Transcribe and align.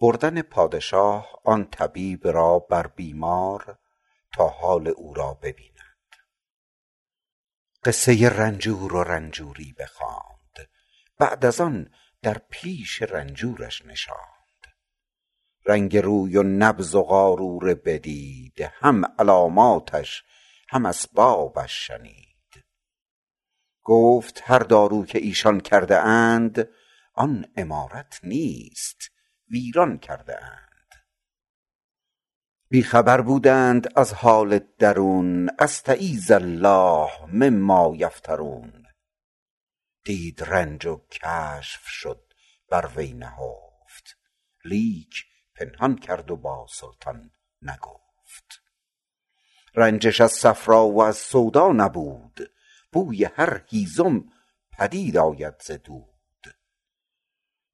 بردن 0.00 0.42
پادشاه 0.42 1.40
آن 1.44 1.64
طبیب 1.70 2.28
را 2.28 2.58
بر 2.58 2.86
بیمار 2.86 3.78
تا 4.32 4.48
حال 4.48 4.88
او 4.88 5.14
را 5.14 5.34
ببیند. 5.34 5.74
قصه 7.84 8.28
رنجور 8.28 8.94
و 8.94 9.02
رنجوری 9.02 9.74
بخواند. 9.78 10.68
بعد 11.18 11.44
از 11.44 11.60
آن 11.60 11.90
در 12.22 12.38
پیش 12.50 13.02
رنجورش 13.02 13.84
نشاند. 13.84 14.74
رنگ 15.66 15.96
روی 15.96 16.36
و 16.36 16.42
نبض 16.42 16.94
و 16.94 17.02
قاروره 17.02 17.74
بدید 17.74 18.60
هم 18.60 19.04
علاماتش 19.18 20.24
هم 20.68 20.86
اسبابش 20.86 21.86
شنید. 21.86 22.33
گفت 23.84 24.42
هر 24.44 24.58
دارو 24.58 25.06
که 25.06 25.18
ایشان 25.18 25.60
کرده 25.60 25.98
اند 25.98 26.68
آن 27.14 27.46
عمارت 27.56 28.20
نیست 28.22 29.10
ویران 29.50 29.98
کرده 29.98 30.44
اند. 30.44 30.64
بی 32.68 32.82
خبر 32.82 33.20
بودند 33.20 33.98
از 33.98 34.12
حال 34.12 34.58
درون 34.78 35.50
استعیذ 35.58 36.30
الله 36.30 37.10
مما 37.32 37.92
یفترون. 37.96 38.84
دید 40.04 40.42
رنج 40.42 40.86
و 40.86 41.00
کشف 41.10 41.86
شد 41.86 42.32
بر 42.70 42.90
وی 42.96 43.12
نهفت 43.12 44.16
لیک 44.64 45.24
پنهان 45.54 45.96
کرد 45.96 46.30
و 46.30 46.36
با 46.36 46.66
سلطان 46.70 47.30
نگفت. 47.62 48.62
رنجش 49.74 50.20
از 50.20 50.32
صفرا 50.32 50.86
و 50.86 51.02
از 51.02 51.16
سودا 51.16 51.72
نبود 51.72 52.53
بوی 52.94 53.24
هر 53.24 53.64
هیزم 53.68 54.24
پدید 54.72 55.16
آید 55.16 55.62
ز 55.62 55.70
دود. 55.70 56.56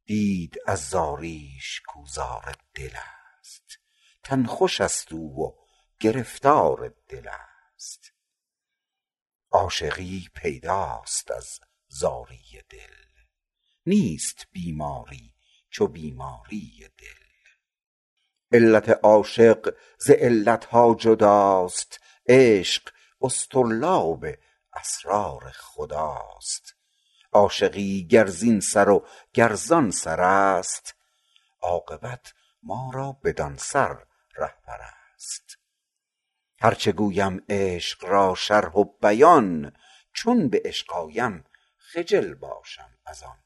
دید 0.04 0.56
از 0.66 0.88
زاریش 0.88 1.80
کاو 1.86 2.06
زار 2.06 2.56
دل 2.74 2.90
است. 3.38 3.78
تن 4.22 4.44
خوش 4.44 4.80
است 4.80 5.12
او 5.12 5.44
و 5.44 5.52
گرفتار 6.00 6.94
دل 7.08 7.28
است. 7.28 8.12
عاشقی 9.50 10.28
پیداست 10.34 11.30
از 11.30 11.60
زاری 11.88 12.62
دل. 12.68 12.94
نیست 13.86 14.46
بیماری 14.52 15.34
چو 15.70 15.86
بیماری 15.86 16.88
دل. 16.98 17.24
علت 18.52 18.88
عاشق 18.88 19.74
ز 19.98 20.10
علت 20.10 20.64
ها 20.64 20.94
جداست. 20.94 22.00
عشق 22.28 22.92
اصطرلاب 23.22 24.26
اسرار 24.72 25.50
خداست. 25.50 26.74
عاشقی 27.32 28.06
گر 28.06 28.26
زین 28.26 28.60
سر 28.60 28.88
و 28.88 29.06
گر 29.34 29.54
زان 29.54 29.90
سر 29.90 30.20
است. 30.20 30.94
عاقبت 31.60 32.32
ما 32.62 32.90
را 32.94 33.12
بدان 33.12 33.56
سر 33.56 34.04
رهبر 34.36 34.80
است. 35.14 35.58
هرچه 36.60 36.92
گویم 36.92 37.44
عشق 37.48 38.04
را 38.04 38.34
شرح 38.34 38.72
و 38.72 38.84
بیان 38.84 39.76
چون 40.12 40.48
به 40.48 40.62
عشق 40.64 40.92
آیم 40.92 41.44
خجل 41.76 42.34
باشم 42.34 42.98
از 43.06 43.22
آن. 43.22 43.38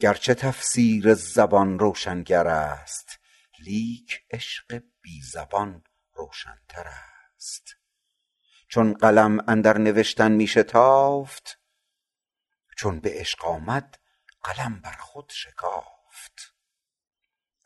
گرچه 0.00 0.34
تفسیر 0.34 1.14
زبان 1.14 1.78
روشنگر 1.78 2.46
است 2.46 3.18
لیک 3.58 4.24
عشق 4.30 4.82
بی 5.02 5.22
زبان 5.22 5.84
روشن 6.12 6.58
تر 6.68 6.88
است. 7.36 7.76
چون 8.74 8.94
قلم 8.94 9.44
اندر 9.48 9.78
نوشتن 9.78 10.32
می 10.32 10.46
شتافت 10.46 11.58
چون 12.76 13.00
به 13.00 13.10
عشق 13.12 13.44
آمد 13.44 13.98
قلم 14.42 14.80
بر 14.80 14.96
خود 14.96 15.32
شکافت. 15.34 16.54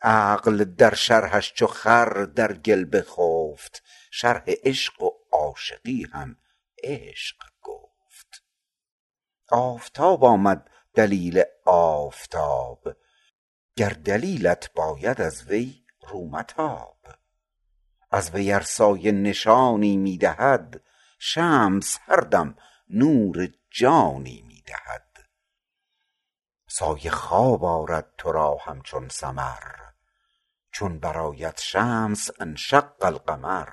عقل 0.02 0.64
در 0.64 0.94
شرحش 0.94 1.52
چو 1.52 1.66
خر 1.66 2.24
در 2.24 2.52
گل 2.52 2.84
بخفت 2.92 3.82
شرح 4.10 4.44
عشق 4.46 5.02
و 5.02 5.10
عاشقی 5.32 6.06
هم 6.12 6.36
عشق 6.84 7.36
گفت. 7.62 8.44
آفتاب 9.50 10.24
آمد 10.24 10.70
دلیل 10.94 11.42
آفتاب 11.64 12.88
گر 13.76 13.90
دلیلت 13.90 14.72
باید 14.74 15.20
از 15.20 15.46
وی 15.46 15.84
رو 16.08 16.28
متاب 16.30 16.98
از 18.10 18.30
وی 18.30 18.52
ار 18.52 18.62
سایه 18.62 19.12
نشانی 19.12 19.96
می 19.96 20.18
دهد 20.18 20.82
شمس 21.18 21.98
هر 22.02 22.20
دم 22.20 22.56
نور 22.90 23.48
جانی 23.70 24.42
می 24.42 24.62
دهد. 24.62 25.28
سایه 26.68 27.10
خواب 27.10 27.64
آرد 27.64 28.14
ترا 28.18 28.56
همچون 28.66 29.08
سمر 29.08 29.78
چون 30.70 30.98
برآید 30.98 31.58
شمس 31.58 32.30
انشق 32.40 33.04
القمر. 33.04 33.68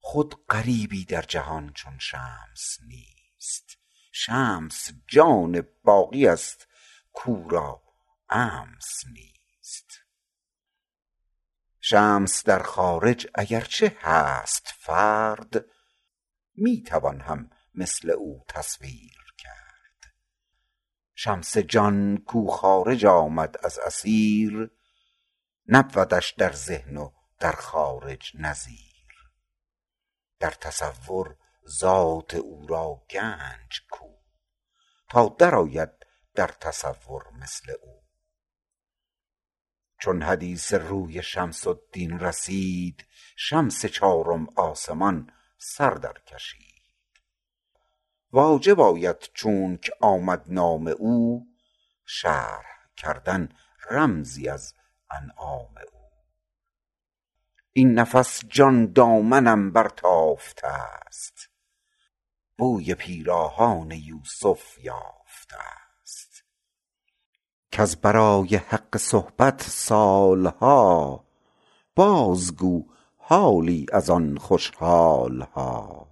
خود 0.00 0.46
غریبی 0.46 1.04
در 1.04 1.22
جهان 1.22 1.72
چون 1.72 1.98
شمس 1.98 2.78
نیست 2.86 3.78
شمس 4.12 4.90
جان 5.06 5.66
باقی 5.84 6.26
است 6.26 6.68
کاو 7.14 7.48
را 7.48 7.82
امس 8.28 9.06
نیست. 9.12 9.35
شمس 11.88 12.44
در 12.44 12.62
خارج 12.62 13.26
اگر 13.34 13.60
چه 13.60 13.96
هست 14.00 14.74
فرد 14.78 15.64
می 16.54 16.82
توان 16.82 17.20
هم 17.20 17.50
مثل 17.74 18.10
او 18.10 18.44
تصویر 18.48 19.34
کرد. 19.38 20.12
شمس 21.14 21.58
جان 21.58 22.16
کاو 22.16 22.50
خارج 22.50 23.06
آمد 23.06 23.56
از 23.64 23.78
اثیر 23.78 24.70
نبودش 25.68 26.32
در 26.32 26.52
ذهن 26.52 26.96
و 26.96 27.10
در 27.40 27.52
خارج 27.52 28.32
نظیر. 28.34 29.30
در 30.40 30.50
تصور 30.50 31.36
ذات 31.68 32.34
او 32.34 32.66
را 32.66 33.02
گنج 33.10 33.80
کو 33.90 34.08
تا 35.08 35.36
درآید 35.38 35.92
در 36.34 36.48
تصور 36.48 37.24
مثل 37.40 37.72
او. 37.82 37.95
چون 40.06 40.22
حدیث 40.22 40.74
روی 40.74 41.22
شمس 41.22 41.66
الدین 41.66 42.18
رسید 42.20 43.04
شمس 43.36 43.86
چارم 43.86 44.46
آسمان 44.56 45.32
سر 45.58 45.90
در 45.90 46.12
کشید. 46.26 46.82
واجب 48.32 48.80
آید 48.80 49.30
چونک 49.34 49.90
آمد 50.00 50.44
نام 50.46 50.86
او 50.86 51.46
شرح 52.04 52.66
کردن 52.96 53.48
رمزی 53.90 54.48
از 54.48 54.74
انعام 55.10 55.74
او. 55.92 56.10
این 57.72 57.94
نفس 57.94 58.44
جان 58.48 58.92
دامنم 58.92 59.72
برتافته 59.72 60.68
است 61.06 61.48
بوی 62.58 62.94
پیراهان 62.94 63.90
یوسف 63.90 64.78
یافته 64.78 65.85
کز 67.76 67.96
برای 67.96 68.56
حق 68.56 68.96
صحبت 68.96 69.62
سال 69.62 70.46
ها 70.46 71.24
باز 71.96 72.56
گو 72.56 72.86
حالی 73.16 73.86
از 73.92 74.10
آن 74.10 74.38
خوش 74.38 74.70
حال 74.70 75.42
ها 75.42 76.08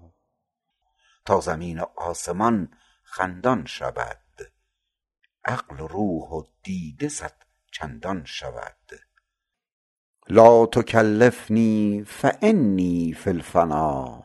تا 1.24 1.40
زمین 1.40 1.78
و 1.78 1.84
آسمان 1.96 2.68
خندان 3.02 3.66
شود 3.66 4.20
عقل 5.44 5.80
و 5.80 5.86
روح 5.86 6.28
و 6.30 6.42
دیده 6.62 7.08
صد 7.08 7.34
چندان 7.72 8.24
شود. 8.24 9.00
لا 10.28 10.66
تکلفنی 10.66 12.04
فانی 12.06 13.12
فی 13.12 13.30
الفنا 13.30 14.24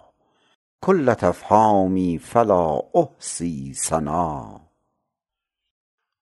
کلة 0.81 1.24
افهامی 1.24 2.18
فلا 2.18 2.80
احصی 2.94 3.74
ثنا. 3.74 4.69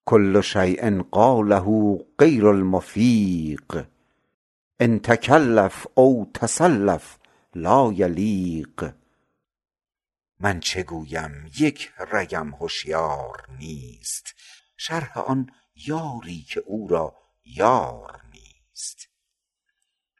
کل 0.10 0.42
شیء 0.42 1.02
قاله 1.12 1.98
غیر 2.20 2.48
المفیق 2.48 3.86
ان 4.80 5.00
تکلف 5.00 5.88
او 5.96 6.32
تسلف 6.34 7.18
لا 7.56 7.94
یلیق 7.94 8.94
من 10.40 10.60
چه 10.60 10.84
گویم؟ 10.84 11.52
یک 11.60 11.92
رگم 12.12 12.54
هشیار 12.62 13.46
نیست. 13.60 14.36
شرح 14.78 15.18
آن 15.18 15.52
یاری 15.76 16.42
که 16.42 16.60
او 16.60 16.88
را 16.88 17.16
یار 17.46 18.22
نیست. 18.34 19.10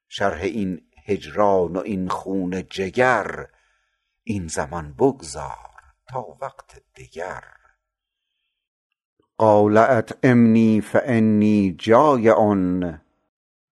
شرح 0.10 0.42
این 0.42 0.82
هجران 1.06 1.76
و 1.76 1.80
این 1.80 2.10
خون 2.10 2.64
جگر 2.70 3.48
این 4.24 4.48
زمان 4.48 4.94
بگذار 4.94 5.84
تا 6.08 6.38
وقت 6.42 6.82
دگر. 6.96 7.57
قال 9.40 9.78
اطعمنی 9.78 10.82
فانی 10.82 11.76
جایع 11.80 12.36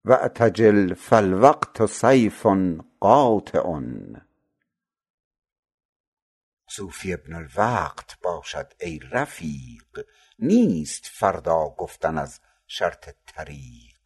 و 0.05 0.13
اعتجل 0.13 0.95
فالوقت 0.95 1.87
سیف 1.87 2.47
قاطع. 3.01 3.81
صوفی 6.71 7.13
ابن 7.13 7.35
الوقت 7.35 8.19
باشد 8.23 8.73
ای 8.81 9.01
رفیق 9.11 10.07
نیست 10.39 11.07
فردا 11.07 11.75
گفتن 11.79 12.19
از 12.19 12.41
شرط 12.67 13.11
طریق. 13.27 14.01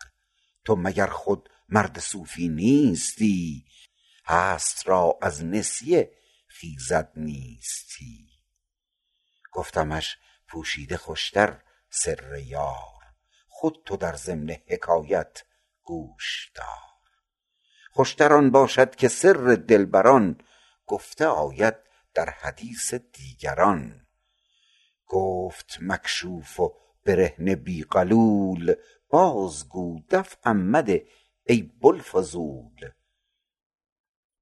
تو 0.64 0.76
مگر 0.76 1.06
خود 1.06 1.48
مرد 1.68 1.98
صوفی 1.98 2.48
نیستی؟ 2.48 3.64
هست 4.24 4.88
را 4.88 5.18
از 5.22 5.44
نسیه 5.44 6.12
خیزد 6.48 7.12
نیستی. 7.16 8.28
گفتمش 9.52 10.18
پوشیده 10.48 10.96
خوشتر 10.96 11.62
سر 11.90 12.38
یار. 12.38 13.02
خود 13.48 13.82
تو 13.84 13.96
در 13.96 14.16
ضمن 14.16 14.56
حکایت 14.66 15.42
گوش 15.82 16.50
دار. 16.54 16.66
خوشتر 17.92 18.32
آن 18.32 18.50
باشد 18.50 18.94
که 18.94 19.08
سر 19.08 19.58
دلبران 19.68 20.40
گفته 20.86 21.26
آید 21.26 21.74
در 22.14 22.30
حدیث 22.30 22.94
دیگران. 22.94 24.06
گفت 25.06 25.78
مکشوف 25.80 26.60
و 26.60 26.74
برهنه 27.04 27.56
بی 27.56 27.84
غلول 27.84 28.74
بازگو 29.08 30.00
دفعم 30.10 30.56
مده 30.56 31.06
ای 31.46 31.62
بوالفضول. 31.62 32.90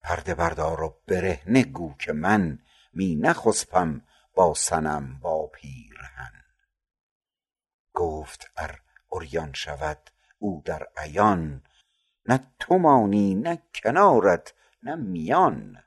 پرده 0.03 0.35
بردار 0.35 0.83
و 0.83 1.03
برهنه 1.07 1.65
گو 1.65 1.95
که 1.99 2.13
من 2.13 2.59
می 2.93 3.17
نخسپم 3.17 4.03
با 4.35 4.55
صنم 4.55 5.19
با 5.19 5.47
پیرهن. 5.47 6.45
گفت 7.95 8.51
ار 8.57 8.81
عریان 9.13 9.53
شود 9.53 10.11
او 10.39 10.63
در 10.65 10.89
عیان. 10.97 11.63
نه 12.27 12.41
تو 12.59 12.79
مانی 12.79 13.35
نه 13.35 13.63
کنارت 13.75 14.55
نه 14.83 14.95
میان. 14.95 15.85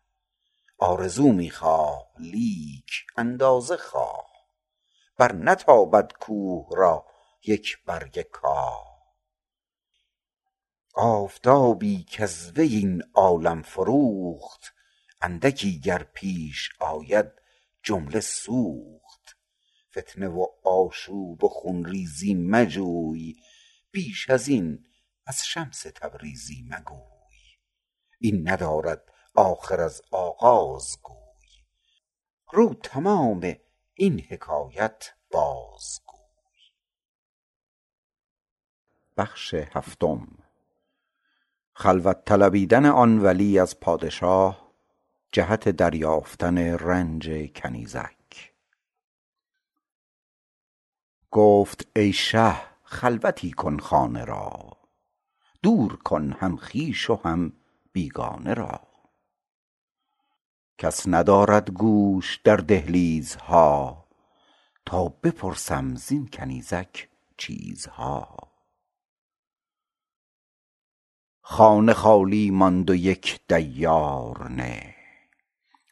آرزو 0.77 1.31
می 1.31 1.49
خواه 1.49 2.11
لیک 2.19 2.91
اندازه 3.17 3.77
خواه. 3.77 4.27
بر 5.17 5.33
نتابد 5.33 6.13
کوه 6.19 6.67
را 6.71 7.05
یک 7.43 7.83
برگ 7.85 8.21
کاه. 8.21 8.97
آفتابی 10.93 12.03
کز 12.03 12.51
وی 12.51 12.75
این 12.75 13.03
عالم 13.13 13.61
فروخت 13.61 14.73
اندکی 15.21 15.79
گر 15.79 16.03
پیش 16.03 16.69
آید 16.79 17.31
جمله 17.87 18.19
سوخت. 18.19 19.37
فتنه 19.97 20.27
و 20.27 20.45
آشوب 20.63 21.43
و 21.43 21.49
خون 21.49 21.85
ریزی 21.85 22.33
مجوی 22.33 23.35
بیش 23.91 24.29
ازین 24.29 24.85
از 25.25 25.45
شمس 25.45 25.81
تبریزی 25.81 26.65
مگوی. 26.69 27.57
این 28.19 28.49
ندارد 28.49 29.13
آخر 29.35 29.81
از 29.81 30.01
آغاز 30.11 30.97
گوی. 31.03 31.65
رو 32.51 32.73
تمام 32.73 33.55
این 33.93 34.21
حکایت 34.21 35.13
بازگوی 35.31 36.17
خلوت 41.73 42.25
طلبیدن 42.25 42.85
آن 42.85 43.19
ولی 43.19 43.59
از 43.59 43.79
پادشاه 43.79 44.66
جهت 45.31 45.69
دریافتن 45.69 46.57
رنج 46.57 47.51
کنیزک. 47.55 48.53
گفت 51.31 51.87
ای 51.95 52.13
شه 52.13 52.55
خلوتی 52.83 53.51
کن 53.51 53.77
خانه 53.77 54.25
را. 54.25 54.77
دور 55.63 55.95
کن 55.95 56.35
هم 56.39 56.57
خویش 56.57 57.09
و 57.09 57.15
هم 57.15 57.53
بیگانه 57.93 58.53
را. 58.53 58.81
کس 60.77 61.07
ندارد 61.07 61.71
گوش 61.71 62.37
در 62.43 62.55
دهلیزها 62.55 64.05
تا 64.85 65.07
بپرسم 65.07 65.95
زین 65.95 66.27
کنیزک 66.27 67.09
چیزها. 67.37 68.37
خانه 71.41 71.93
خالی 71.93 72.51
ماند 72.51 72.89
و 72.89 72.95
یک 72.95 73.39
دیار 73.47 74.49
نه. 74.49 74.96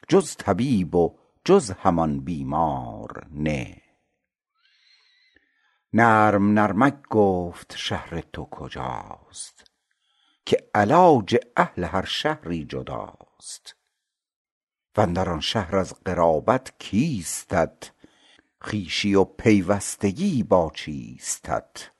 جز 0.08 0.36
طبیب 0.36 0.94
و 0.94 1.18
جز 1.44 1.70
همان 1.70 2.20
بیمار 2.20 3.26
نه. 3.30 3.82
نرم 5.92 6.58
نرمک 6.58 7.02
گفت 7.10 7.76
شهر 7.76 8.20
تو 8.20 8.44
کجاست؟ 8.44 9.70
که 10.46 10.70
علاج 10.74 11.36
اهل 11.56 11.84
هر 11.84 12.04
شهری 12.04 12.64
جداست. 12.64 13.76
واندر 14.96 15.28
آن 15.28 15.40
شهر 15.40 15.76
از 15.76 15.94
قرابت 16.04 16.72
کیستت؟ 16.78 17.90
خویشی 18.60 19.14
و 19.14 19.24
پیوستگی 19.24 20.42
با 20.42 20.72
چیستت؟ 20.74 21.90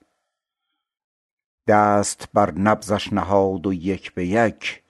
دست 1.66 2.28
بر 2.34 2.50
نبضش 2.50 3.12
نهاد 3.12 3.66
و 3.66 3.72
یک 3.72 4.14
به 4.14 4.26
یک 4.26 4.82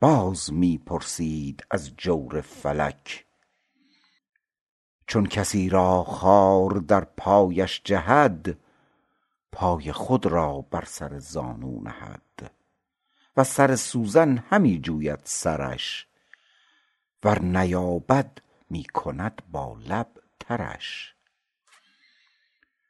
باز 0.00 0.52
می 0.52 0.78
پرسید 0.78 1.66
از 1.70 1.96
جور 1.96 2.40
فلک. 2.40 3.26
چون 5.06 5.26
کسی 5.26 5.68
را 5.68 6.04
خار 6.04 6.70
در 6.70 7.04
پایش 7.04 7.80
جهد 7.84 8.58
پای 9.52 9.92
خود 9.92 10.26
را 10.26 10.60
بر 10.60 10.84
سر 10.84 11.18
زانو 11.18 11.80
نهد. 11.82 12.52
وز 13.36 13.46
سر 13.46 13.76
سوزن 13.76 14.38
همی 14.50 14.80
جوید 14.80 15.20
سرش 15.24 16.06
ور 17.24 17.42
نیابد 17.42 18.38
می 18.70 18.84
کند 18.84 19.42
با 19.52 19.76
لب 19.88 20.08
ترش. 20.40 21.14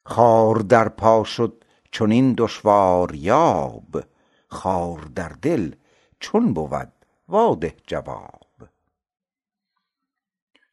خار 0.06 0.56
در 0.56 0.88
پا 0.88 1.24
شد 1.24 1.64
چنین 1.92 2.34
دشواریاب 2.38 4.04
خار 4.48 5.00
در 5.00 5.28
دل 5.28 5.74
چون 6.20 6.54
بود 6.54 6.92
وا 7.28 7.54
ده 7.54 7.76
جواب. 7.86 8.68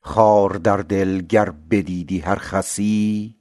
خار 0.02 0.50
در 0.50 0.78
دل 0.78 1.22
گر 1.22 1.50
بدیدی 1.50 2.20
هر 2.20 2.36
خسی 2.36 3.36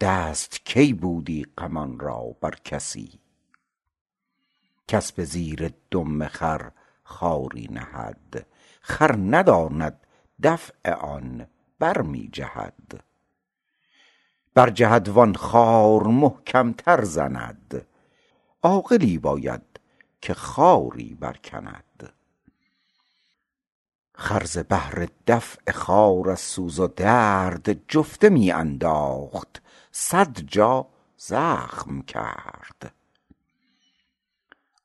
دست 0.00 0.64
کی 0.64 0.92
بودی 0.92 1.46
غمان 1.58 1.98
را 1.98 2.36
بر 2.40 2.54
کسی؟ 2.64 3.20
کس 4.88 5.12
به 5.12 5.24
زیر 5.24 5.72
دم 5.90 6.26
خر 6.26 6.70
خاری 7.02 7.68
نهد 7.70 8.46
خر 8.80 9.16
نداند 9.16 10.06
دفع 10.42 10.92
آن 10.92 11.46
بر 11.78 12.02
می 12.02 12.28
جهد. 12.32 13.04
بر 14.54 14.70
جهد 14.70 15.08
وان 15.08 15.34
خار 15.34 16.02
محکم 16.02 16.72
تر 16.72 17.04
زند 17.04 17.86
عاقلی 18.62 19.18
باید 19.18 19.69
که 20.20 20.34
خاری 20.34 21.14
برکند 21.14 22.12
خر 24.20 24.44
ز 24.44 24.58
بهر 24.58 25.08
دفع 25.26 25.72
خار 25.72 26.30
از 26.30 26.40
سوز 26.40 26.80
و 26.80 26.86
درد 26.86 27.88
جفته 27.88 28.28
می 28.28 28.52
انداخت. 28.52 29.62
صد 29.92 30.40
جا 30.40 30.86
زخم 31.16 32.02
کرد. 32.02 32.94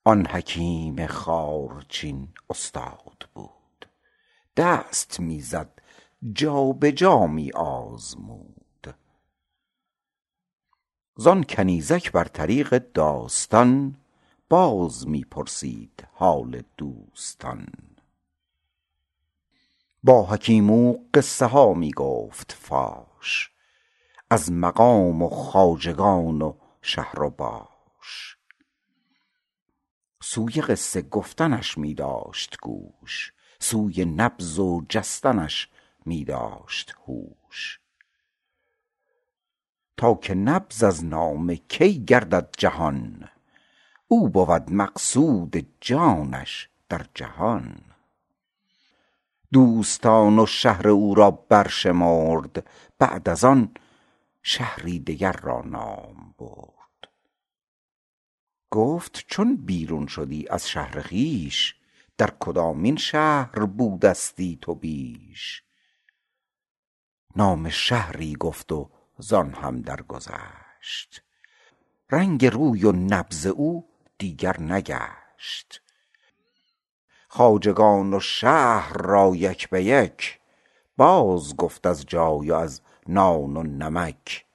آن 0.03 0.25
حکیم 0.25 1.07
خارچین 1.07 2.27
استاد 2.49 3.29
بود. 3.33 3.89
دست 4.57 5.19
می 5.19 5.41
زد 5.41 5.81
جا 6.33 6.71
به 6.71 6.91
جا 6.91 7.27
می 7.27 7.51
آزمود. 7.51 8.95
زان 11.15 11.43
کنیزک 11.43 12.11
بر 12.11 12.25
طریق 12.25 12.77
داستان 12.93 13.95
باز 14.49 15.07
می 15.07 15.23
پرسید 15.23 16.07
حال 16.13 16.63
دوستان. 16.77 17.67
با 20.03 20.25
حکیم 20.25 20.69
او 20.69 21.09
قصه 21.13 21.45
ها 21.45 21.73
می 21.73 21.91
گفت 21.91 22.51
فاش 22.51 23.51
از 24.29 24.51
مقام 24.51 25.21
و 25.21 25.29
خواجگان 25.29 26.41
و 26.41 26.53
شهر 26.81 27.21
و 27.21 27.29
باش. 27.29 28.37
سوی 30.21 30.61
قصه 30.61 31.01
گفتنش 31.01 31.77
می 31.77 31.93
داشت 31.93 32.57
گوش 32.61 33.33
سوی 33.59 34.05
نبض 34.05 34.59
و 34.59 34.85
جستنش 34.89 35.69
می 36.05 36.23
داشت 36.23 36.95
هوش. 37.07 37.79
تا 39.97 40.13
که 40.13 40.33
نبض 40.33 40.83
از 40.83 41.05
نامه 41.05 41.55
کی 41.55 42.05
گردد 42.05 42.49
جهان 42.57 43.29
او 44.07 44.29
بود 44.29 44.71
مقصود 44.71 45.67
جانش 45.81 46.69
در 46.89 47.05
جهان. 47.13 47.81
دوستان 49.53 50.39
و 50.39 50.45
شهر 50.45 50.87
او 50.87 51.15
را 51.15 51.31
برشمرد 51.31 52.67
بعد 52.99 53.29
از 53.29 53.43
آن 53.43 53.73
شهری 54.43 54.99
دگر 54.99 55.31
را 55.31 55.61
نام 55.61 56.35
برد. 56.37 57.09
گفت 58.71 59.25
چون 59.27 59.55
بیرون 59.55 60.07
شدی 60.07 60.47
از 60.49 60.69
شهر 60.69 61.01
خویش 61.01 61.75
در 62.17 62.33
کدامین 62.39 62.95
شهر 62.95 63.65
بودستی 63.65 64.59
تو 64.61 64.75
بیش؟ 64.75 65.63
نام 67.35 67.69
شهری 67.69 68.33
گفت 68.33 68.71
و 68.71 68.89
زان 69.17 69.53
هم 69.53 69.81
درگذشت. 69.81 71.23
رنگ 72.11 72.45
روی 72.45 72.85
و 72.85 72.91
نبض 72.91 73.45
او 73.45 73.94
دیگر 74.17 74.61
نگشت. 74.61 75.81
خواجگان 77.27 78.13
و 78.13 78.19
شهر 78.19 78.93
را 78.93 79.31
یک 79.35 79.69
به 79.69 79.83
یک 79.83 80.39
باز 80.97 81.55
گفت 81.55 81.87
از 81.87 82.05
جای 82.05 82.51
و 82.51 82.53
از 82.53 82.81
نان 83.07 83.57
و 83.57 83.63
نمک. 83.63 84.45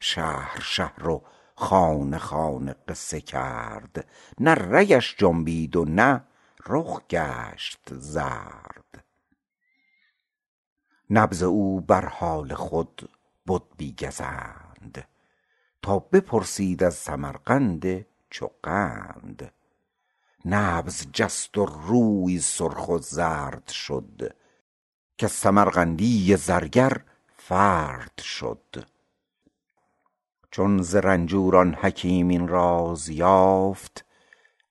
شهر 0.00 0.60
شهر 0.60 1.08
و 1.08 1.22
خانه 1.54 2.18
خانه 2.18 2.74
قصه 2.88 3.20
کرد. 3.20 4.08
نه 4.40 4.54
رگش 4.54 5.16
جنبید 5.18 5.76
و 5.76 5.84
نه 5.84 6.24
رخ 6.66 7.00
گشت 7.10 7.94
زرد. 7.94 9.04
نبض 11.10 11.42
او 11.42 11.80
بر 11.80 12.04
حال 12.04 12.54
خود 12.54 13.10
بد 13.48 13.62
بی 13.76 13.94
گزند 13.94 15.08
تا 15.82 15.98
بپرسید 15.98 16.84
از 16.84 16.94
سمرقند 16.94 18.06
چو 18.30 18.50
قند. 18.62 19.52
نبض 20.44 21.06
جست 21.12 21.58
و 21.58 21.66
روی 21.66 22.40
سرخ 22.40 22.88
و 22.88 22.98
زرد 22.98 23.68
شد 23.68 24.36
کز 25.18 25.32
سمرقندی 25.32 26.36
زرگر 26.36 27.02
فرد 27.36 28.20
شد. 28.20 28.86
چون 30.50 30.82
ز 30.82 30.94
رنجور 30.96 31.56
آن 31.56 31.74
حکیم 31.74 32.28
این 32.28 32.48
راز 32.48 33.08
یافت 33.08 34.04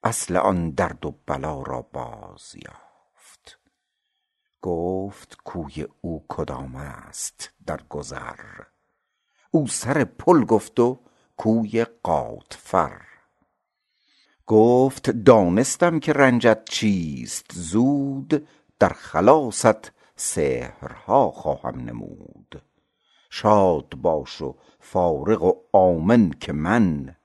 اصل 0.04 0.38
آن 0.38 0.70
درد 0.70 1.06
و 1.06 1.16
بلا 1.26 1.62
را 1.62 1.82
باز 1.82 2.56
یافت. 2.56 3.60
گفت 4.62 5.38
کوی 5.44 5.88
او 6.02 6.26
کدام 6.30 6.76
است 6.76 7.54
در 7.66 7.82
گذر. 7.90 8.64
او 9.52 9.68
سر 9.68 10.04
پل 10.04 10.46
گفت 10.46 10.80
و 10.80 11.00
کوی 11.38 11.86
غاتفر 12.04 13.15
گفت 14.48 15.10
دانستم 15.10 16.00
که 16.00 16.14
رنجت 16.14 16.66
چیست. 16.66 17.46
زود 17.54 18.48
در 18.80 18.90
خلاصت 18.90 19.92
سحرها 20.16 21.32
خواهم 21.32 21.80
نمود. 21.80 22.62
شاد 23.30 23.90
باش 23.96 24.42
و 24.42 24.56
فارغ 24.80 25.44
و 25.44 25.54
آمن 25.78 26.30
که 26.30 26.54
من 26.54 27.16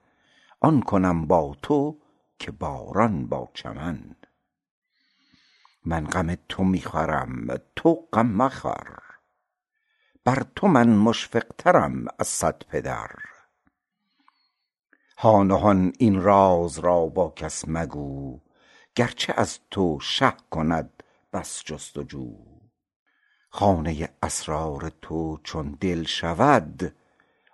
آن 0.59 0.81
کنم 0.81 1.27
با 1.27 1.55
تو 1.61 1.97
که 2.39 2.51
باران 2.51 3.27
با 3.27 3.49
چمن. 3.53 4.15
من 5.85 6.07
غم 6.07 6.35
تو 6.49 6.63
می 6.63 6.81
خورم 6.81 7.47
تو 7.75 8.07
غم 8.13 8.27
مخور. 8.27 8.97
بر 10.25 10.43
تو 10.55 10.67
من 10.67 10.89
مشفق 10.89 11.45
ترم 11.57 12.05
از 12.19 12.27
صد 12.27 12.63
پدر. 12.69 13.09
هان 15.21 15.93
این 15.99 16.21
راز 16.21 16.79
را 16.79 17.05
با 17.05 17.29
کس 17.29 17.63
مگو 17.67 18.39
گرچه 18.95 19.33
از 19.37 19.59
تو 19.71 19.99
شه 19.99 20.33
کند 20.51 21.03
بس 21.33 21.63
جست 21.65 21.97
و 21.97 22.03
جو 22.03 22.35
خانه 23.49 24.09
اسرار 24.23 24.91
تو 25.01 25.37
چون 25.43 25.77
دل 25.79 26.03
شود 26.03 26.95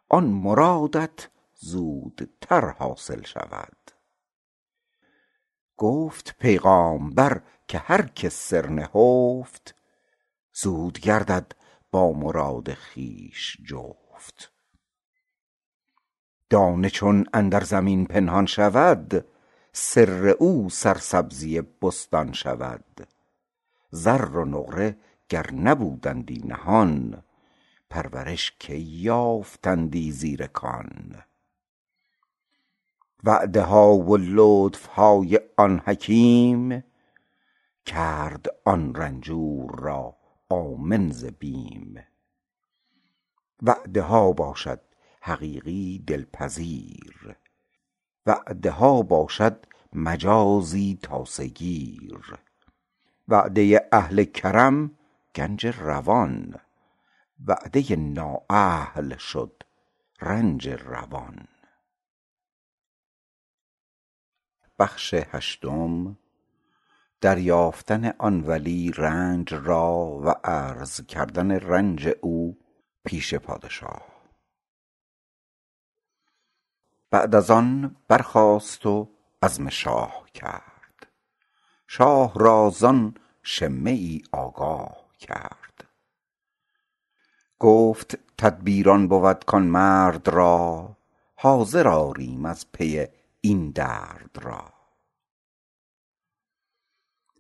آن 0.10 0.24
مرادت 0.24 1.30
زودتر 1.56 2.70
حاصل 2.70 3.24
شود. 3.24 3.92
گفت 5.78 6.36
پیغامبر 6.40 7.42
که 7.68 7.78
هر 7.78 8.02
که 8.02 8.30
سر 8.30 8.68
نهفت 8.68 9.76
زود 10.54 11.00
گردد 11.00 11.52
با 11.92 12.12
مراد 12.12 12.74
خویش 12.74 13.58
جفت. 13.66 14.57
دانه 16.50 16.90
چون 16.90 17.26
اندر 17.34 17.64
زمین 17.64 18.06
پنهان 18.06 18.46
شود 18.46 19.26
سر 19.72 20.28
او 20.28 20.70
سرسبزی 20.70 21.62
بستان 21.62 22.34
شود. 22.34 23.08
زر 23.92 24.26
و 24.26 24.46
نقره 24.46 24.98
گر 25.30 25.54
نبودندی 25.54 26.44
نهان 26.46 27.24
پرورش 27.90 28.52
کی 28.60 28.78
یافتندی 28.78 30.12
زیر 30.12 30.48
کان. 30.48 31.24
وعده 33.24 33.62
ها 33.62 33.94
و 33.94 34.18
لطف 34.18 34.86
های 34.86 35.40
آن 35.58 35.82
حکیم 35.86 36.84
کرد 37.86 38.46
آن 38.66 38.96
رنجور 38.96 39.80
را 39.80 40.16
آمن 40.50 41.12
ز 41.12 41.26
بیم. 41.26 42.04
وعده 43.62 44.02
ها 44.02 44.32
باشد 44.32 44.87
حقیقی 45.28 46.04
دلپذیر. 46.08 47.36
وعده 48.26 48.72
ها 48.72 49.02
باشد 49.02 49.66
مجازی 49.94 51.00
تاسه 51.02 51.48
گیر 51.48 52.40
وعده 53.28 53.90
اهل 53.92 54.24
کرم 54.24 54.98
گنج 55.36 55.68
روان. 55.68 56.56
وعده 57.48 57.96
نااهل 57.96 59.18
شد 59.18 59.64
رنج 60.22 60.70
روان. 60.70 61.48
دریافتن 67.22 68.14
آن 68.18 68.42
ولی 68.42 68.92
رنج 68.92 69.54
را 69.54 70.22
و 70.24 70.30
عرض 70.44 71.02
کردن 71.02 71.52
رنج 71.52 72.10
او 72.22 72.58
پیش 73.06 73.34
پادشاه. 73.34 74.17
بعد 77.10 77.36
از 77.36 77.52
آن 77.52 77.96
برخاست 78.08 78.86
و 78.86 79.10
عزم 79.42 79.70
شاه 79.70 80.26
کرد. 80.34 81.08
شاه 81.88 82.34
را 82.36 82.70
زان 82.70 83.16
شمه 83.44 83.92
ای 83.92 84.24
آگاه 84.32 85.06
کرد. 85.20 85.88
گفت 87.60 88.20
تدبیر 88.38 88.90
آن 88.90 89.08
بود 89.08 89.46
کان 89.46 89.64
مرد 89.64 90.28
را 90.28 90.98
حاضر 91.36 91.88
آریم 91.88 92.46
از 92.46 92.72
پی 92.72 93.08
این 93.42 93.72
درد 93.72 94.38
را. 94.42 94.74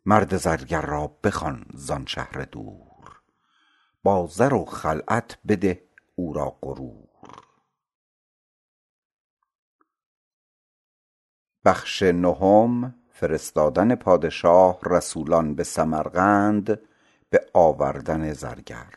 مرد 0.05 0.37
زرگر 0.37 0.81
را 0.81 1.07
بخوان 1.23 1.65
زان 1.73 2.05
شهر 2.05 2.41
دور 2.41 3.21
با 4.03 4.27
زر 4.27 4.53
و 4.53 4.65
خلعت 4.65 5.37
بده 5.47 5.83
او 6.15 6.33
را 6.33 6.57
غرور. 6.61 7.06
بخش 11.67 12.03
نهم 12.03 12.95
فرستادن 13.09 13.95
پادشاه 13.95 14.79
رسولان 14.85 15.55
به 15.55 15.63
سمرقند 15.63 16.79
به 17.29 17.45
آوردن 17.53 18.33
زرگر. 18.33 18.93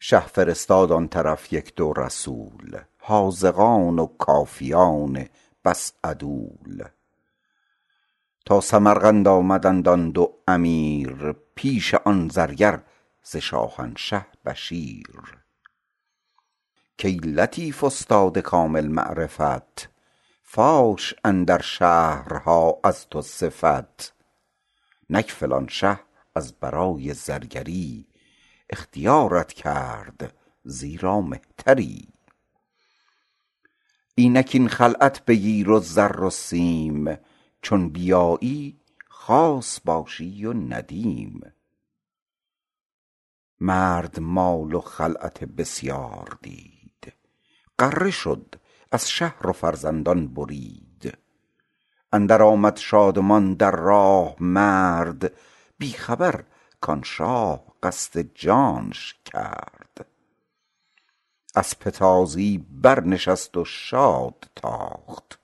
شه 0.00 0.20
فرستاد 0.20 0.92
آن 0.92 1.08
طرف 1.08 1.52
یک 1.52 1.74
دو 1.74 1.92
رسول 1.92 2.78
حاذقان 2.98 3.98
و 3.98 4.06
کافیان 4.06 5.28
بس 5.64 5.92
عدول. 6.04 6.84
تا 8.46 8.60
سمرقند 8.60 9.28
آمدند 9.28 9.88
آن 9.88 10.10
دو 10.10 10.38
امیر 10.48 11.34
پیش 11.54 11.94
آن 11.94 12.28
زرگر 12.28 12.82
ز 13.22 13.36
شاهنشه 13.36 14.26
بشیر. 14.44 15.44
کای 17.02 17.16
لطیف 17.16 17.84
استاد 17.84 18.38
کامل 18.38 18.86
معرفت 18.86 19.95
فاش 20.48 21.14
اندر 21.24 21.62
شهرها 21.62 22.80
از 22.84 23.08
تو 23.08 23.22
صفت. 23.22 24.14
نک 25.10 25.30
فلان 25.30 25.68
شه 25.68 26.00
از 26.34 26.52
برای 26.52 27.14
زرگری 27.14 28.06
اختیارت 28.70 29.52
کرد 29.52 30.34
زیرا 30.64 31.20
مهتری. 31.20 32.08
اینک 34.14 34.50
این 34.52 34.68
خلعت 34.68 35.24
بگیر 35.24 35.70
و 35.70 35.80
زر 35.80 36.20
و 36.20 36.30
سیم 36.30 37.18
چون 37.62 37.88
بیایی 37.88 38.80
خاص 39.08 39.80
باشی 39.84 40.44
و 40.44 40.52
ندیم. 40.52 41.52
مرد 43.60 44.20
مال 44.20 44.74
و 44.74 44.80
خلعت 44.80 45.44
بسیار 45.44 46.38
دید 46.42 47.12
غره 47.78 48.10
شد 48.10 48.54
از 48.96 49.10
شهر 49.10 49.46
و 49.46 49.52
فرزندان 49.52 50.34
برید. 50.34 51.18
اندر 52.12 52.42
آمد 52.42 52.76
شادمان 52.76 53.54
در 53.54 53.70
راه 53.70 54.36
مرد 54.40 55.32
بی 55.78 55.92
خبر 55.92 56.44
کان 56.80 57.02
شاه 57.02 57.64
قصد 57.82 58.20
جانش 58.34 59.14
کرد. 59.24 60.06
اسپ 61.56 61.88
تازی 61.88 62.66
برنشست 62.70 63.56
و 63.56 63.64
شاد 63.64 64.44
تاخت 64.54 65.38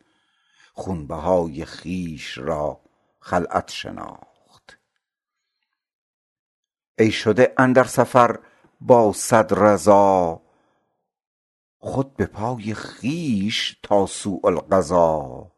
خونبهای 0.73 1.64
خویش 1.64 2.38
را 2.38 2.80
خلعت 3.21 3.71
شناخت. 3.71 4.78
ای 6.99 7.11
شده 7.11 7.54
اندر 7.59 7.85
سفر 7.85 8.38
با 8.80 9.12
صد 9.12 9.54
رضا 9.54 10.40
خود 11.84 12.16
به 12.16 12.26
پای 12.26 12.74
خویش 12.74 13.78
تا 13.82 14.06
سوء 14.06 14.40
القضا. 14.44 15.50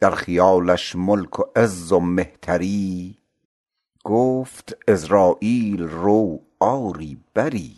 در 0.00 0.10
خیالش 0.10 0.96
ملک 0.96 1.40
و 1.40 1.42
عز 1.56 1.92
و 1.92 2.00
مهتری 2.00 3.18
گفت 4.04 4.76
عزراییل 4.88 5.82
رو 5.82 6.40
آری 6.58 7.24
بری. 7.34 7.76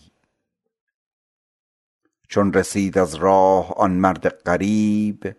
چون 2.28 2.52
رسید 2.52 2.98
از 2.98 3.14
راه 3.14 3.72
آن 3.72 3.90
مرد 3.90 4.28
غریب 4.28 5.36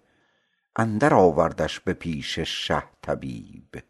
اندر 0.76 1.14
آوردش 1.14 1.80
به 1.80 1.94
پیش 1.94 2.40
شه 2.40 2.84
طبیب. 3.02 3.84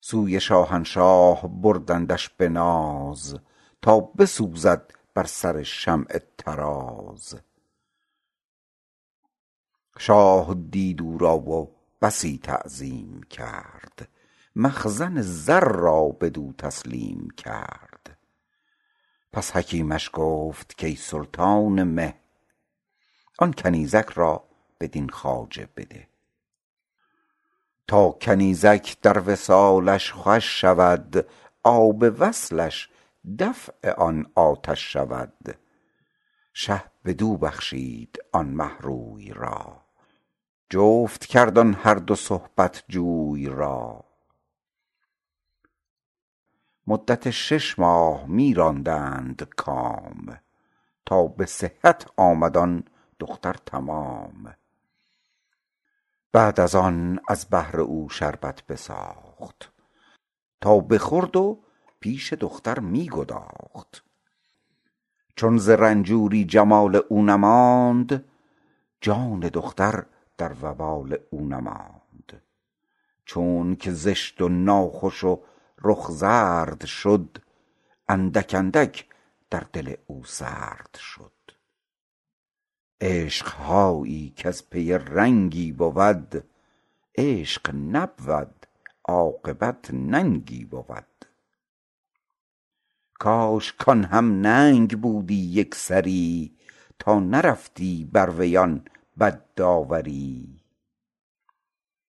سوی 0.00 0.40
شاهنشاه 0.40 1.62
بردندش 1.62 2.28
به 2.28 2.48
ناز 2.48 3.38
تا 3.82 4.00
بسوزد 4.00 4.99
بر 5.20 5.26
سر 5.26 5.62
شمع 5.62 6.18
طراز. 6.36 7.40
شاه 9.98 10.54
دید 10.54 11.02
او 11.02 11.18
را 11.18 11.38
و 11.38 11.76
بسی 12.02 12.40
تعظیم 12.42 13.22
کرد. 13.22 14.08
مخزن 14.56 15.20
زر 15.20 15.68
را 15.68 16.08
بدو 16.08 16.52
تسلیم 16.52 17.28
کرد. 17.36 18.18
پس 19.32 19.56
حکیمش 19.56 20.10
گفت 20.12 20.80
کای 20.80 20.96
سلطان 20.96 21.82
مه 21.82 22.14
آن 23.38 23.52
کنیزک 23.52 24.08
را 24.14 24.44
بدین 24.80 25.08
خواجه 25.08 25.68
بده. 25.76 26.08
تا 27.86 28.10
کنیزک 28.10 28.96
در 29.02 29.30
وصالش 29.30 30.12
خوش 30.12 30.60
شود 30.60 31.26
آب 31.62 32.04
وصلش 32.18 32.88
دفع 33.38 33.92
آن 33.92 34.32
آتش 34.34 34.92
شود. 34.92 35.58
شه 36.52 36.84
بدو 37.04 37.36
بخشید 37.36 38.18
آن 38.32 38.46
مه 38.46 38.78
روی 38.78 39.32
را. 39.32 39.82
جفت 40.70 41.26
کرد 41.26 41.58
آن 41.58 41.74
هر 41.74 41.94
دو 41.94 42.14
صحبت 42.14 42.84
جوی 42.88 43.46
را. 43.46 44.04
مدت 46.86 47.30
شش 47.30 47.78
ماه 47.78 48.26
می 48.26 48.54
راندند 48.54 49.42
کام. 49.56 50.40
تا 51.06 51.26
به 51.26 51.46
صحت 51.46 52.10
آمد 52.16 52.56
آن 52.56 52.84
دختر 53.18 53.52
تمام. 53.52 54.54
بعد 56.32 56.60
از 56.60 56.74
آن 56.74 57.20
از 57.28 57.48
بهر 57.48 57.80
او 57.80 58.08
شربت 58.08 58.66
بساخت. 58.66 59.72
تا 60.60 60.78
بخورد 60.78 61.36
و 61.36 61.62
پیش 62.00 62.32
دختر 62.32 62.78
می 62.78 63.08
گداخت. 63.08 64.04
چون 65.36 65.58
ز 65.58 65.68
رنجوری 65.68 66.44
جمال 66.44 67.02
او 67.08 67.22
نماند 67.22 68.24
جان 69.00 69.40
دختر 69.40 70.06
در 70.38 70.52
وبال 70.62 71.18
او 71.30 71.48
نماند. 71.48 72.42
چونک 73.24 73.90
زشت 73.90 74.42
و 74.42 74.48
ناخوش 74.48 75.24
و 75.24 75.42
رخ 75.82 76.10
زرد 76.10 76.84
شد 76.84 77.38
اندک 78.08 78.54
اندک 78.58 79.06
در 79.50 79.66
دل 79.72 79.94
او 80.06 80.24
سرد 80.24 80.98
شد. 80.98 81.32
عشقهایی 83.00 84.32
کز 84.36 84.62
پی 84.70 84.92
رنگی 84.92 85.72
بود 85.72 86.44
عشق 87.18 87.74
نبود 87.74 88.66
عاقبت 89.04 89.90
ننگی 89.94 90.64
بود. 90.64 91.09
کاش 93.20 93.72
کان 93.72 94.04
هم 94.04 94.40
ننگ 94.40 95.00
بودی 95.00 95.60
یکسری 95.60 96.56
تا 96.98 97.20
نرفتی 97.20 98.08
بر 98.12 98.30
وی 98.30 98.56
آن 98.56 98.84
بد 99.18 99.54
داوری. 99.54 100.60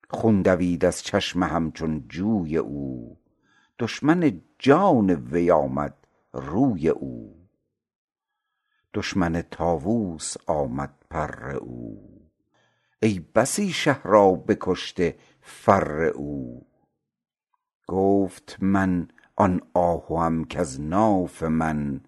خون 0.10 0.42
دوید 0.42 0.86
از 0.86 1.04
چشم 1.04 1.44
همچون 1.44 2.08
جوی 2.08 2.58
او 2.58 3.18
دشمن 3.80 4.42
جان 4.60 5.10
وی 5.10 5.52
آمد 5.52 6.08
روی 6.34 6.90
او. 6.90 7.48
دشمن 8.94 9.42
طاووس 9.42 10.36
آمد 10.48 10.94
پر 11.10 11.56
او. 11.56 12.02
ای 13.02 13.26
بسی 13.36 13.70
شه 13.72 14.02
را 14.04 14.32
بکشته 14.32 15.18
فر 15.42 16.04
او. 16.04 16.66
گفت 17.88 18.58
من 18.62 19.08
آن 19.36 19.62
آهوم 19.74 20.46
کز 20.46 20.80
ناف 20.80 21.44
من. 21.44 22.02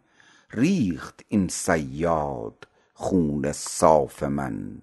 ریخت 0.52 1.22
این 1.28 1.48
صیاد 1.48 2.68
خون 2.94 3.52
صاف 3.52 4.24
من. 4.24 4.82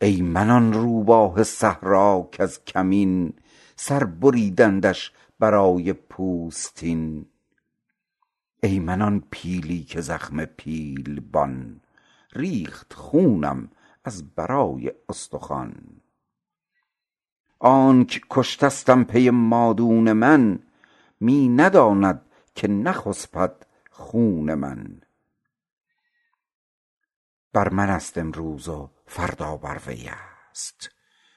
ای 0.00 0.22
من 0.22 0.50
آن 0.50 0.72
روباه 0.72 1.42
صحرا 1.42 2.28
کز 2.32 2.64
کمین 2.64 3.32
سر 3.76 4.04
بریدندش 4.04 5.12
برای 5.38 5.92
پوستین. 5.92 7.26
ای 8.62 8.78
من 8.78 9.02
آن 9.02 9.24
پیلی 9.30 9.84
که 9.84 10.00
زخم 10.00 10.44
پیلبان 10.44 11.80
ریخت 12.32 12.92
خونم 12.92 13.70
از 14.04 14.34
برای 14.34 14.92
استخوان. 15.08 16.00
آنک 17.58 18.20
کشتستم 18.30 19.04
پی 19.04 19.30
مادون 19.30 20.12
من 20.12 20.58
می 21.20 21.48
نداند 21.48 22.26
که 22.54 22.68
نخسپد 22.68 23.66
خون 23.90 24.54
من. 24.54 25.00
بر 27.52 27.68
من 27.68 27.90
است 27.90 28.18
امروز 28.18 28.68
و 28.68 28.90
فردا 29.06 29.56
بر 29.56 29.80
وی 29.86 30.10
است. 30.50 30.90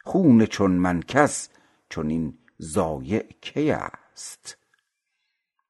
خون 0.03 0.45
چون 0.45 0.71
من 0.71 1.01
کس 1.01 1.49
چنین 1.89 2.37
ضایع 2.61 3.23
کی 3.41 3.71
است؟ 3.71 4.57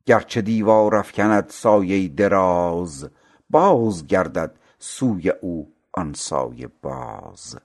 گرچه 0.06 0.42
دیوار 0.42 0.96
افکند 0.96 1.50
سایه 1.50 2.08
دراز 2.08 3.10
باز 3.50 4.08
گردد 4.08 4.60
سوی 4.80 5.30
او 5.30 5.76
آن 5.94 6.14
سایه 6.14 6.68
باز. 6.68 7.60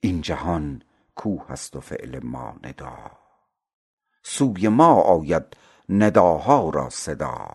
این 0.00 0.20
جهان 0.20 0.82
کوه 1.14 1.50
است 1.50 1.76
و 1.76 1.80
فعل 1.80 2.20
ما 2.22 2.56
ندا. 2.62 3.23
سوی 4.24 4.68
ما 4.68 4.94
آید 4.94 5.56
نداها 5.88 6.70
را 6.70 6.90
صدا. 6.90 7.48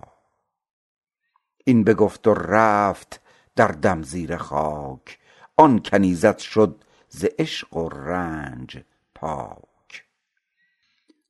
این 1.66 1.84
بگفت 1.84 2.28
و 2.28 2.34
رفت 2.34 3.22
در 3.56 3.68
دم 3.68 4.04
زیر 4.04 4.38
خاک 4.38 5.20
آن 5.58 5.80
کنیزک 5.80 6.42
شد 6.42 6.84
ز 7.10 7.26
عشق 7.40 7.78
و 7.78 7.90
رنج 7.90 8.84
پاک. 9.16 10.06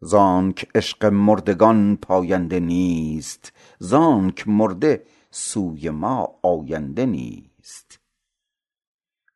زانک 0.01 0.71
عشق 0.75 1.05
مردگان 1.05 1.97
پاینده 1.97 2.59
نیست 2.59 3.53
زانک 3.79 4.47
مرده 4.47 5.05
سوی 5.31 5.89
ما 5.89 6.39
آینده 6.41 7.05
نیست. 7.05 7.99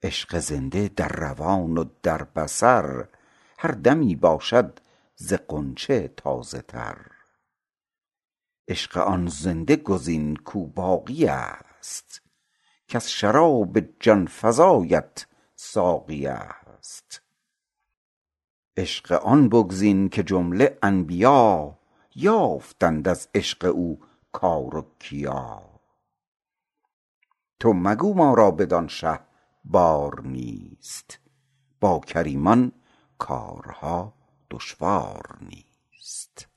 عشق 0.03 0.39
زنده 0.39 0.91
در 0.95 1.07
روان 1.07 1.77
و 1.77 1.85
در 2.03 2.23
بصر 2.23 3.05
هر 3.57 3.71
دمی 3.71 4.15
باشد 4.15 4.79
ز 5.15 5.33
غنچه 5.49 6.07
تازه 6.07 6.61
تر. 6.61 7.11
عشق 8.67 8.97
آن 8.97 9.27
زنده 9.27 9.75
گزین 9.75 10.35
کو 10.35 10.67
باقی 10.67 11.25
است. 11.25 12.21
کز 12.87 13.07
شراب 13.07 13.79
جان 13.99 14.27
فزایت 14.27 15.25
ساقی 15.55 16.27
است. 16.27 17.21
عشق 18.77 19.11
آن 19.11 19.49
بگزین 19.49 20.09
که 20.09 20.23
جمله 20.23 20.77
انبیا 20.83 21.79
یافتند 22.15 23.07
از 23.07 23.29
عشق 23.35 23.65
او 23.75 23.99
کار 24.31 24.75
و 24.75 24.95
کیا. 24.99 25.79
تو 27.59 27.73
مگو 27.73 28.13
ما 28.13 28.33
را 28.33 28.51
بدان 28.51 28.87
شه 28.87 29.19
بار 29.63 30.21
نیست. 30.21 31.19
با 31.79 31.99
کریمان 31.99 32.71
کارها 33.17 34.13
دشوار 34.53 35.37
نیست. 35.41 36.52